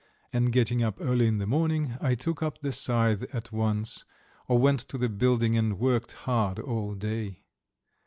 [0.33, 4.03] And getting up early in the morning, I took up the scythe at once,
[4.47, 7.43] or went to the building and worked hard all day.